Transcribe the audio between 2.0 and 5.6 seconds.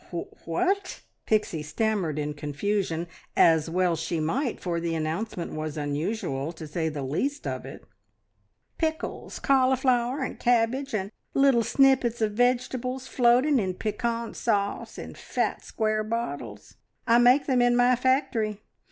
in confusion, as well she might, for the announcement